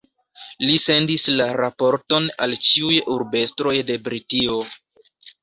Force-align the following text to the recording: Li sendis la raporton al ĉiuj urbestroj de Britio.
Li 0.69 0.77
sendis 0.83 1.25
la 1.41 1.47
raporton 1.61 2.25
al 2.47 2.57
ĉiuj 2.69 2.97
urbestroj 3.19 3.77
de 3.93 4.01
Britio. 4.09 4.59